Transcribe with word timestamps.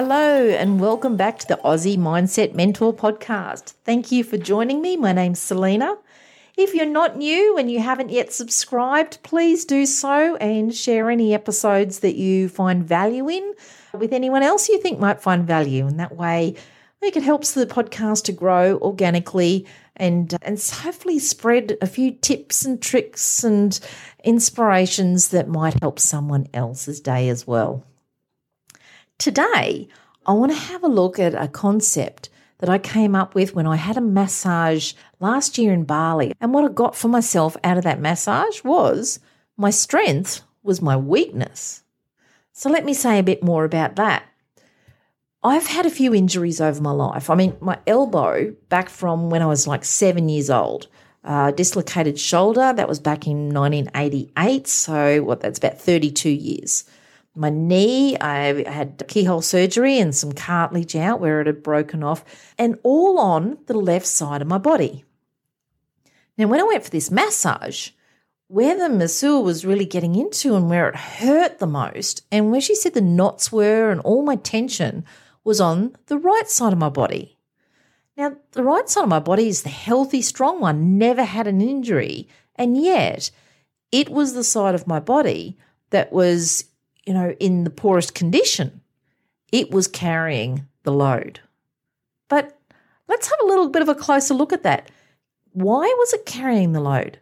Hello, 0.00 0.48
and 0.48 0.78
welcome 0.78 1.16
back 1.16 1.40
to 1.40 1.48
the 1.48 1.58
Aussie 1.64 1.98
Mindset 1.98 2.54
Mentor 2.54 2.94
podcast. 2.94 3.72
Thank 3.82 4.12
you 4.12 4.22
for 4.22 4.38
joining 4.38 4.80
me. 4.80 4.96
My 4.96 5.10
name's 5.10 5.40
Selena. 5.40 5.96
If 6.56 6.72
you're 6.72 6.86
not 6.86 7.16
new 7.16 7.58
and 7.58 7.68
you 7.68 7.80
haven't 7.80 8.10
yet 8.10 8.32
subscribed, 8.32 9.20
please 9.24 9.64
do 9.64 9.86
so 9.86 10.36
and 10.36 10.72
share 10.72 11.10
any 11.10 11.34
episodes 11.34 11.98
that 11.98 12.14
you 12.14 12.48
find 12.48 12.84
value 12.84 13.28
in 13.28 13.54
with 13.92 14.12
anyone 14.12 14.44
else 14.44 14.68
you 14.68 14.80
think 14.80 15.00
might 15.00 15.20
find 15.20 15.48
value. 15.48 15.88
And 15.88 15.98
that 15.98 16.14
way, 16.14 16.54
I 16.56 17.00
think 17.00 17.16
it 17.16 17.24
helps 17.24 17.50
the 17.50 17.66
podcast 17.66 18.22
to 18.26 18.32
grow 18.32 18.78
organically 18.78 19.66
and, 19.96 20.32
and 20.42 20.60
hopefully 20.60 21.18
spread 21.18 21.76
a 21.82 21.88
few 21.88 22.12
tips 22.12 22.64
and 22.64 22.80
tricks 22.80 23.42
and 23.42 23.80
inspirations 24.22 25.30
that 25.30 25.48
might 25.48 25.80
help 25.82 25.98
someone 25.98 26.46
else's 26.54 27.00
day 27.00 27.28
as 27.28 27.48
well. 27.48 27.84
Today, 29.18 29.88
I 30.26 30.32
want 30.32 30.52
to 30.52 30.58
have 30.58 30.84
a 30.84 30.88
look 30.88 31.18
at 31.18 31.34
a 31.34 31.48
concept 31.48 32.28
that 32.58 32.70
I 32.70 32.78
came 32.78 33.16
up 33.16 33.34
with 33.34 33.52
when 33.52 33.66
I 33.66 33.74
had 33.74 33.96
a 33.96 34.00
massage 34.00 34.92
last 35.18 35.58
year 35.58 35.72
in 35.72 35.82
Bali. 35.82 36.32
And 36.40 36.54
what 36.54 36.64
I 36.64 36.68
got 36.68 36.94
for 36.94 37.08
myself 37.08 37.56
out 37.64 37.76
of 37.76 37.82
that 37.82 38.00
massage 38.00 38.62
was 38.62 39.18
my 39.56 39.70
strength 39.70 40.42
was 40.62 40.80
my 40.80 40.96
weakness. 40.96 41.82
So 42.52 42.70
let 42.70 42.84
me 42.84 42.94
say 42.94 43.18
a 43.18 43.24
bit 43.24 43.42
more 43.42 43.64
about 43.64 43.96
that. 43.96 44.22
I've 45.42 45.66
had 45.66 45.84
a 45.84 45.90
few 45.90 46.14
injuries 46.14 46.60
over 46.60 46.80
my 46.80 46.92
life. 46.92 47.28
I 47.28 47.34
mean, 47.34 47.56
my 47.60 47.78
elbow 47.88 48.54
back 48.68 48.88
from 48.88 49.30
when 49.30 49.42
I 49.42 49.46
was 49.46 49.66
like 49.66 49.84
seven 49.84 50.28
years 50.28 50.48
old, 50.48 50.86
uh, 51.24 51.50
dislocated 51.50 52.20
shoulder, 52.20 52.72
that 52.72 52.88
was 52.88 53.00
back 53.00 53.26
in 53.26 53.52
1988. 53.52 54.68
So, 54.68 55.22
what, 55.24 55.40
that's 55.40 55.58
about 55.58 55.80
32 55.80 56.30
years 56.30 56.84
my 57.38 57.50
knee. 57.50 58.16
I 58.18 58.68
had 58.68 59.06
keyhole 59.08 59.42
surgery 59.42 59.98
and 59.98 60.14
some 60.14 60.32
cartilage 60.32 60.96
out 60.96 61.20
where 61.20 61.40
it 61.40 61.46
had 61.46 61.62
broken 61.62 62.02
off, 62.02 62.24
and 62.58 62.78
all 62.82 63.18
on 63.18 63.58
the 63.66 63.74
left 63.74 64.06
side 64.06 64.42
of 64.42 64.48
my 64.48 64.58
body. 64.58 65.04
Now, 66.36 66.46
when 66.46 66.60
I 66.60 66.64
went 66.64 66.84
for 66.84 66.90
this 66.90 67.10
massage, 67.10 67.90
where 68.48 68.76
the 68.76 68.88
masseur 68.88 69.40
was 69.40 69.66
really 69.66 69.84
getting 69.84 70.14
into 70.14 70.56
and 70.56 70.70
where 70.70 70.88
it 70.88 70.96
hurt 70.96 71.58
the 71.58 71.66
most, 71.66 72.22
and 72.32 72.50
where 72.50 72.60
she 72.60 72.74
said 72.74 72.94
the 72.94 73.00
knots 73.00 73.52
were 73.52 73.90
and 73.90 74.00
all 74.00 74.22
my 74.22 74.36
tension 74.36 75.04
was 75.44 75.60
on 75.60 75.96
the 76.06 76.18
right 76.18 76.48
side 76.48 76.72
of 76.72 76.78
my 76.78 76.88
body. 76.88 77.36
Now, 78.16 78.36
the 78.52 78.64
right 78.64 78.88
side 78.88 79.04
of 79.04 79.10
my 79.10 79.20
body 79.20 79.48
is 79.48 79.62
the 79.62 79.68
healthy, 79.68 80.22
strong 80.22 80.60
one, 80.60 80.98
never 80.98 81.24
had 81.24 81.46
an 81.46 81.60
injury, 81.60 82.28
and 82.56 82.76
yet 82.76 83.30
it 83.92 84.08
was 84.08 84.34
the 84.34 84.44
side 84.44 84.74
of 84.74 84.86
my 84.86 84.98
body 85.00 85.56
that 85.90 86.12
was 86.12 86.64
you 87.08 87.14
know, 87.14 87.34
in 87.40 87.64
the 87.64 87.70
poorest 87.70 88.14
condition, 88.14 88.82
it 89.50 89.70
was 89.70 89.88
carrying 89.88 90.66
the 90.82 90.92
load. 90.92 91.40
But 92.28 92.60
let's 93.08 93.30
have 93.30 93.38
a 93.42 93.46
little 93.46 93.70
bit 93.70 93.80
of 93.80 93.88
a 93.88 93.94
closer 93.94 94.34
look 94.34 94.52
at 94.52 94.62
that. 94.64 94.90
Why 95.52 95.84
was 95.98 96.12
it 96.12 96.26
carrying 96.26 96.72
the 96.72 96.82
load? 96.82 97.18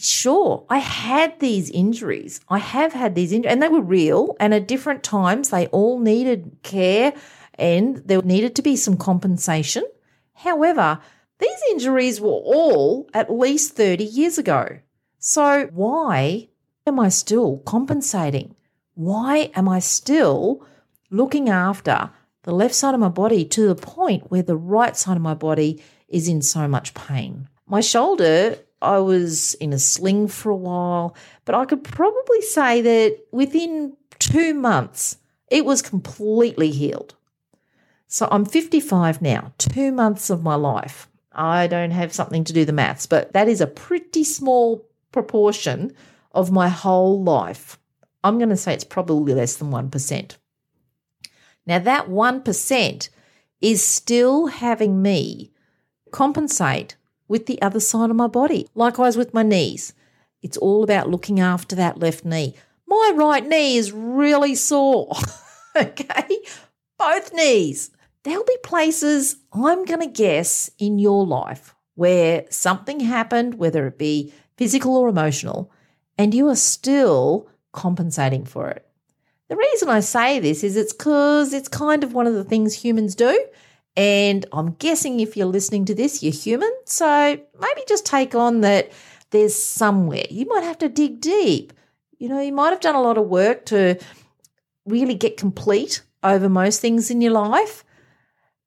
Sure, 0.00 0.64
I 0.70 0.78
had 0.78 1.38
these 1.38 1.68
injuries. 1.68 2.40
I 2.48 2.60
have 2.60 2.94
had 2.94 3.14
these 3.14 3.30
injuries, 3.30 3.52
and 3.52 3.62
they 3.62 3.68
were 3.68 3.82
real. 3.82 4.34
And 4.40 4.54
at 4.54 4.66
different 4.66 5.02
times, 5.02 5.50
they 5.50 5.66
all 5.66 5.98
needed 5.98 6.56
care 6.62 7.12
and 7.56 7.98
there 8.06 8.22
needed 8.22 8.56
to 8.56 8.62
be 8.62 8.74
some 8.74 8.96
compensation. 8.96 9.84
However, 10.32 10.98
these 11.40 11.60
injuries 11.72 12.22
were 12.22 12.30
all 12.30 13.10
at 13.12 13.30
least 13.30 13.74
30 13.74 14.04
years 14.04 14.38
ago. 14.38 14.78
So, 15.18 15.66
why 15.74 16.48
am 16.86 16.98
I 16.98 17.10
still 17.10 17.58
compensating? 17.66 18.54
Why 18.98 19.52
am 19.54 19.68
I 19.68 19.78
still 19.78 20.66
looking 21.08 21.48
after 21.48 22.10
the 22.42 22.52
left 22.52 22.74
side 22.74 22.94
of 22.94 23.00
my 23.00 23.08
body 23.08 23.44
to 23.44 23.68
the 23.68 23.76
point 23.76 24.28
where 24.28 24.42
the 24.42 24.56
right 24.56 24.96
side 24.96 25.16
of 25.16 25.22
my 25.22 25.34
body 25.34 25.80
is 26.08 26.26
in 26.26 26.42
so 26.42 26.66
much 26.66 26.94
pain? 26.94 27.48
My 27.68 27.80
shoulder, 27.80 28.58
I 28.82 28.98
was 28.98 29.54
in 29.54 29.72
a 29.72 29.78
sling 29.78 30.26
for 30.26 30.50
a 30.50 30.56
while, 30.56 31.14
but 31.44 31.54
I 31.54 31.64
could 31.64 31.84
probably 31.84 32.42
say 32.42 32.80
that 32.80 33.20
within 33.30 33.96
two 34.18 34.52
months, 34.52 35.18
it 35.48 35.64
was 35.64 35.80
completely 35.80 36.72
healed. 36.72 37.14
So 38.08 38.26
I'm 38.32 38.44
55 38.44 39.22
now, 39.22 39.52
two 39.58 39.92
months 39.92 40.28
of 40.28 40.42
my 40.42 40.56
life. 40.56 41.08
I 41.30 41.68
don't 41.68 41.92
have 41.92 42.12
something 42.12 42.42
to 42.42 42.52
do 42.52 42.64
the 42.64 42.72
maths, 42.72 43.06
but 43.06 43.32
that 43.32 43.46
is 43.46 43.60
a 43.60 43.68
pretty 43.68 44.24
small 44.24 44.88
proportion 45.12 45.92
of 46.32 46.50
my 46.50 46.68
whole 46.68 47.22
life. 47.22 47.78
I'm 48.28 48.38
going 48.38 48.50
to 48.50 48.56
say 48.56 48.74
it's 48.74 48.84
probably 48.84 49.34
less 49.34 49.56
than 49.56 49.70
1%. 49.70 50.36
Now, 51.66 51.78
that 51.78 52.08
1% 52.08 53.08
is 53.60 53.82
still 53.82 54.46
having 54.46 55.02
me 55.02 55.50
compensate 56.12 56.96
with 57.26 57.46
the 57.46 57.60
other 57.60 57.80
side 57.80 58.10
of 58.10 58.16
my 58.16 58.26
body. 58.26 58.68
Likewise 58.74 59.16
with 59.16 59.34
my 59.34 59.42
knees. 59.42 59.92
It's 60.42 60.56
all 60.56 60.84
about 60.84 61.08
looking 61.08 61.40
after 61.40 61.74
that 61.76 61.98
left 61.98 62.24
knee. 62.24 62.54
My 62.86 63.12
right 63.14 63.46
knee 63.46 63.76
is 63.76 63.92
really 63.92 64.54
sore. 64.54 65.14
okay? 65.76 66.38
Both 66.98 67.32
knees. 67.32 67.90
There'll 68.24 68.44
be 68.44 68.58
places 68.62 69.36
I'm 69.52 69.84
going 69.84 70.00
to 70.00 70.06
guess 70.06 70.70
in 70.78 70.98
your 70.98 71.26
life 71.26 71.74
where 71.94 72.44
something 72.50 73.00
happened, 73.00 73.54
whether 73.54 73.86
it 73.86 73.98
be 73.98 74.32
physical 74.56 74.96
or 74.96 75.08
emotional, 75.08 75.70
and 76.16 76.34
you 76.34 76.48
are 76.48 76.56
still 76.56 77.48
compensating 77.78 78.44
for 78.44 78.68
it. 78.68 78.84
The 79.48 79.56
reason 79.56 79.88
I 79.88 80.00
say 80.00 80.40
this 80.40 80.64
is 80.64 80.76
it's 80.76 80.92
because 80.92 81.52
it's 81.52 81.68
kind 81.68 82.02
of 82.02 82.12
one 82.12 82.26
of 82.26 82.34
the 82.34 82.44
things 82.44 82.74
humans 82.74 83.14
do. 83.14 83.46
And 83.96 84.44
I'm 84.52 84.72
guessing 84.72 85.20
if 85.20 85.36
you're 85.36 85.46
listening 85.46 85.84
to 85.86 85.94
this, 85.94 86.22
you're 86.22 86.32
human. 86.32 86.72
So 86.84 87.38
maybe 87.60 87.82
just 87.88 88.04
take 88.04 88.34
on 88.34 88.62
that 88.62 88.90
there's 89.30 89.54
somewhere. 89.54 90.24
You 90.28 90.46
might 90.46 90.64
have 90.64 90.78
to 90.78 90.88
dig 90.88 91.20
deep. 91.20 91.72
You 92.18 92.28
know, 92.28 92.40
you 92.40 92.52
might 92.52 92.70
have 92.70 92.80
done 92.80 92.96
a 92.96 93.02
lot 93.02 93.16
of 93.16 93.26
work 93.28 93.64
to 93.66 93.98
really 94.84 95.14
get 95.14 95.36
complete 95.36 96.02
over 96.24 96.48
most 96.48 96.80
things 96.80 97.10
in 97.10 97.20
your 97.20 97.32
life. 97.32 97.84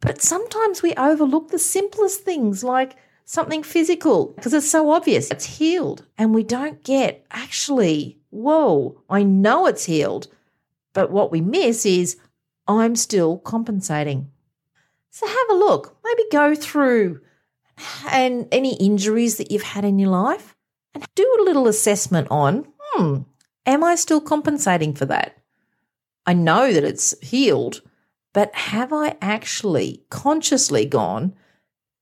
But 0.00 0.22
sometimes 0.22 0.82
we 0.82 0.94
overlook 0.94 1.50
the 1.50 1.58
simplest 1.58 2.22
things 2.22 2.64
like 2.64 2.96
something 3.26 3.62
physical 3.62 4.32
because 4.36 4.52
it's 4.52 4.70
so 4.70 4.90
obvious 4.90 5.30
it's 5.30 5.58
healed. 5.58 6.04
And 6.18 6.34
we 6.34 6.42
don't 6.42 6.82
get 6.82 7.24
actually 7.30 8.18
whoa, 8.34 9.00
I 9.08 9.22
know 9.22 9.66
it's 9.66 9.84
healed. 9.84 10.28
But 10.92 11.10
what 11.10 11.30
we 11.30 11.40
miss 11.40 11.86
is 11.86 12.18
I'm 12.66 12.96
still 12.96 13.38
compensating. 13.38 14.30
So 15.10 15.26
have 15.26 15.50
a 15.50 15.54
look, 15.54 15.96
maybe 16.04 16.24
go 16.30 16.54
through 16.54 17.20
and 18.10 18.48
any 18.52 18.76
injuries 18.76 19.36
that 19.36 19.50
you've 19.50 19.62
had 19.62 19.84
in 19.84 19.98
your 19.98 20.10
life 20.10 20.56
and 20.92 21.06
do 21.14 21.36
a 21.40 21.44
little 21.44 21.68
assessment 21.68 22.28
on, 22.30 22.66
hmm, 22.80 23.18
am 23.66 23.84
I 23.84 23.94
still 23.94 24.20
compensating 24.20 24.94
for 24.94 25.04
that? 25.06 25.36
I 26.26 26.32
know 26.32 26.72
that 26.72 26.84
it's 26.84 27.18
healed, 27.20 27.82
but 28.32 28.54
have 28.54 28.92
I 28.92 29.16
actually 29.20 30.04
consciously 30.10 30.86
gone, 30.86 31.34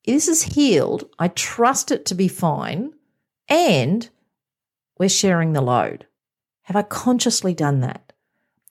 this 0.07 0.29
is 0.29 0.43
healed, 0.43 1.09
I 1.19 1.29
trust 1.29 1.91
it 1.91 2.05
to 2.07 2.15
be 2.15 2.29
fine, 2.29 2.93
and 3.49 4.09
we're 4.99 5.09
sharing 5.09 5.53
the 5.53 5.61
load? 5.61 6.07
Have 6.63 6.77
I 6.77 6.83
consciously 6.83 7.55
done 7.55 7.81
that? 7.81 8.13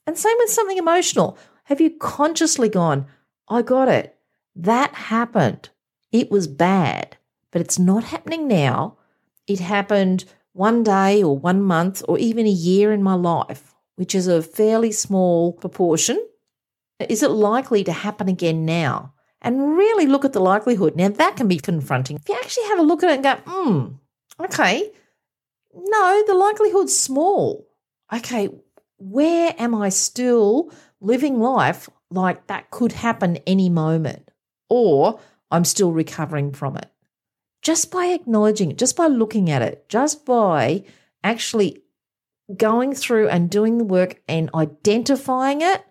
And 0.08 0.18
same 0.18 0.38
with 0.40 0.50
something 0.50 0.78
emotional. 0.78 1.38
Have 1.66 1.82
you 1.82 1.92
consciously 1.92 2.70
gone, 2.70 3.06
I 3.48 3.62
got 3.62 3.90
it. 3.90 4.16
That 4.56 4.94
happened. 4.94 5.70
It 6.12 6.32
was 6.32 6.48
bad, 6.48 7.18
but 7.52 7.62
it's 7.62 7.80
not 7.80 8.06
happening 8.06 8.48
now. 8.48 8.98
It 9.48 9.60
happened 9.60 10.26
one 10.54 10.84
day 10.84 11.24
or 11.24 11.38
one 11.38 11.62
month 11.62 12.04
or 12.08 12.18
even 12.18 12.46
a 12.46 12.50
year 12.50 12.92
in 12.92 13.04
my 13.04 13.14
life, 13.14 13.74
which 13.96 14.16
is 14.16 14.28
a 14.28 14.42
fairly 14.42 14.92
small 14.92 15.54
proportion. 15.54 16.26
Is 17.10 17.24
it 17.24 17.32
likely 17.32 17.84
to 17.84 17.92
happen 17.92 18.28
again 18.28 18.66
now? 18.66 19.14
And 19.42 19.76
really 19.76 20.06
look 20.06 20.24
at 20.24 20.34
the 20.34 20.40
likelihood. 20.40 20.96
Now, 20.96 21.10
that 21.10 21.36
can 21.36 21.48
be 21.48 21.58
confronting. 21.58 22.18
If 22.18 22.30
you 22.30 22.36
actually 22.36 22.66
have 22.66 22.80
a 22.80 22.84
look 22.84 23.02
at 23.02 23.10
it 23.10 23.14
and 23.16 23.24
go, 23.24 23.36
hmm, 23.46 24.44
okay, 24.44 24.92
no, 25.74 26.24
the 26.28 26.36
likelihood's 26.36 26.98
small 26.98 27.68
okay, 28.14 28.50
where 28.98 29.56
am 29.58 29.74
I 29.74 29.90
still 29.90 30.72
living 31.00 31.40
life 31.40 31.90
like 32.10 32.48
that 32.48 32.70
could 32.72 32.92
happen 32.92 33.38
any 33.48 33.70
moment? 33.70 34.30
Or 34.70 35.20
I'm 35.50 35.66
still 35.66 35.92
recovering 35.92 36.54
from 36.54 36.78
it. 36.78 36.90
Just 37.62 37.92
by 37.92 38.08
acknowledging 38.08 38.72
it, 38.72 38.78
just 38.78 38.96
by 38.96 39.08
looking 39.08 39.50
at 39.50 39.62
it, 39.62 39.88
just 39.90 40.26
by 40.26 40.84
actually 41.24 41.84
going 42.58 42.94
through 42.94 43.30
and 43.30 43.50
doing 43.50 43.78
the 43.78 43.84
work 43.84 44.22
and 44.28 44.50
identifying 44.56 45.62
it 45.62 45.84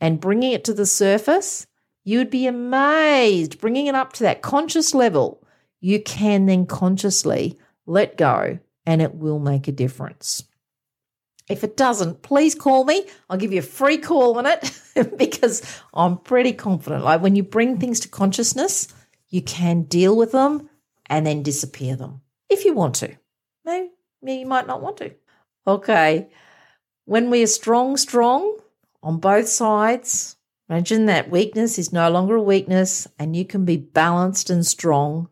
and 0.00 0.20
bringing 0.20 0.52
it 0.52 0.64
to 0.64 0.74
the 0.74 0.86
surface, 0.86 1.66
you'd 2.04 2.30
be 2.30 2.46
amazed. 2.46 3.60
Bringing 3.60 3.86
it 3.86 3.94
up 3.94 4.12
to 4.14 4.24
that 4.24 4.42
conscious 4.42 4.94
level, 4.94 5.46
you 5.80 6.02
can 6.02 6.46
then 6.46 6.66
consciously 6.66 7.58
let 7.86 8.16
go 8.16 8.58
and 8.84 9.00
it 9.00 9.14
will 9.14 9.38
make 9.38 9.68
a 9.68 9.72
difference. 9.72 10.44
If 11.48 11.62
it 11.62 11.76
doesn't, 11.76 12.22
please 12.22 12.54
call 12.54 12.84
me. 12.84 13.06
I'll 13.30 13.38
give 13.38 13.52
you 13.52 13.60
a 13.60 13.62
free 13.62 13.98
call 13.98 14.38
on 14.38 14.46
it 14.46 14.80
because 15.16 15.62
I'm 15.94 16.18
pretty 16.18 16.52
confident. 16.52 17.04
Like 17.04 17.22
when 17.22 17.36
you 17.36 17.42
bring 17.42 17.78
things 17.78 18.00
to 18.00 18.08
consciousness, 18.08 18.88
you 19.28 19.42
can 19.42 19.82
deal 19.82 20.16
with 20.16 20.32
them 20.32 20.68
and 21.06 21.26
then 21.26 21.42
disappear 21.42 21.94
them 21.94 22.22
if 22.48 22.64
you 22.64 22.74
want 22.74 22.96
to. 22.96 23.16
Maybe, 23.64 23.90
you 24.24 24.46
might 24.46 24.66
not 24.66 24.82
want 24.82 24.96
to. 24.98 25.12
Okay. 25.66 26.28
When 27.04 27.30
we 27.30 27.42
are 27.42 27.48
strong, 27.48 27.96
strong 27.96 28.58
on 29.02 29.18
both 29.18 29.48
sides, 29.48 30.36
imagine 30.68 31.06
that 31.06 31.30
weakness 31.30 31.78
is 31.78 31.92
no 31.92 32.10
longer 32.10 32.36
a 32.36 32.42
weakness 32.42 33.06
and 33.18 33.36
you 33.36 33.44
can 33.44 33.64
be 33.64 33.76
balanced 33.76 34.50
and 34.50 34.66
strong 34.66 35.28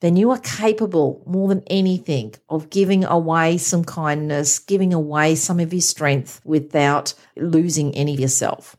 then 0.00 0.16
you 0.16 0.30
are 0.30 0.38
capable 0.38 1.22
more 1.26 1.48
than 1.48 1.62
anything 1.66 2.34
of 2.48 2.70
giving 2.70 3.04
away 3.04 3.58
some 3.58 3.84
kindness, 3.84 4.58
giving 4.58 4.92
away 4.92 5.34
some 5.34 5.60
of 5.60 5.72
your 5.72 5.80
strength 5.80 6.40
without 6.44 7.14
losing 7.36 7.94
any 7.94 8.14
of 8.14 8.20
yourself. 8.20 8.76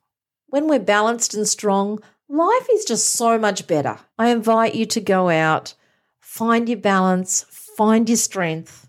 When 0.47 0.67
we're 0.67 0.79
balanced 0.79 1.33
and 1.33 1.47
strong, 1.47 1.99
life 2.29 2.67
is 2.71 2.85
just 2.85 3.09
so 3.09 3.37
much 3.37 3.67
better. 3.67 3.97
I 4.17 4.29
invite 4.29 4.75
you 4.75 4.85
to 4.87 5.01
go 5.01 5.29
out, 5.29 5.73
find 6.19 6.69
your 6.69 6.79
balance, 6.79 7.45
find 7.49 8.07
your 8.07 8.17
strength, 8.17 8.87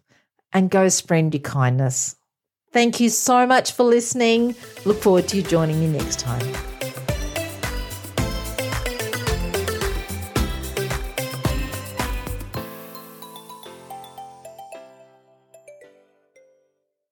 and 0.52 0.70
go 0.70 0.88
spread 0.88 1.34
your 1.34 1.42
kindness. 1.42 2.16
Thank 2.72 3.00
you 3.00 3.08
so 3.08 3.46
much 3.46 3.72
for 3.72 3.84
listening. 3.84 4.54
Look 4.84 5.02
forward 5.02 5.28
to 5.28 5.38
you 5.38 5.42
joining 5.42 5.80
me 5.80 5.98
next 5.98 6.20
time. 6.20 6.75